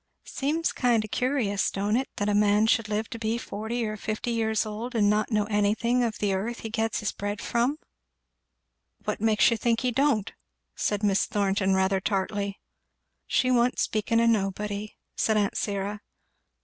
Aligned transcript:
"It 0.25 0.31
seems 0.31 0.71
kind 0.71 1.05
o' 1.05 1.07
curious, 1.07 1.69
don't 1.69 1.95
it, 1.95 2.09
that 2.15 2.27
a 2.27 2.33
man 2.33 2.65
should 2.65 2.89
live 2.89 3.07
to 3.11 3.19
be 3.19 3.37
forty 3.37 3.85
or 3.85 3.95
fifty 3.97 4.31
years 4.31 4.65
old 4.65 4.95
and 4.95 5.11
not 5.11 5.29
know 5.29 5.43
anything 5.43 6.03
of 6.03 6.17
the 6.17 6.33
earth 6.33 6.61
he 6.61 6.71
gets 6.71 7.01
his 7.01 7.11
bread 7.11 7.39
from?" 7.39 7.77
"What 9.05 9.21
makes 9.21 9.51
you 9.51 9.57
think 9.57 9.81
he 9.81 9.91
don't?" 9.91 10.33
said 10.75 11.03
Miss 11.03 11.27
Thornton 11.27 11.75
rather 11.75 11.99
tartly. 12.01 12.59
"She 13.27 13.51
wa'n't 13.51 13.77
speaking 13.77 14.19
o' 14.19 14.25
nobody," 14.25 14.97
said 15.15 15.37
aunt 15.37 15.55
Syra. 15.55 16.01